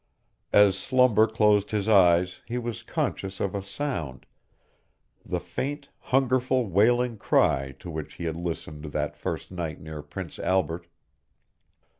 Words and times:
As 0.51 0.75
slumber 0.75 1.27
closed 1.27 1.69
his 1.69 1.87
eyes 1.87 2.41
he 2.47 2.57
was 2.57 2.81
conscious 2.81 3.39
of 3.39 3.53
a 3.53 3.61
sound 3.61 4.25
the 5.23 5.39
faint, 5.39 5.89
hungerful, 6.05 6.65
wailing 6.71 7.17
cry 7.19 7.75
to 7.77 7.91
which 7.91 8.15
he 8.15 8.23
had 8.23 8.35
listened 8.35 8.85
that 8.85 9.15
first 9.15 9.51
night 9.51 9.79
near 9.79 10.01
Prince 10.01 10.39
Albert. 10.39 10.87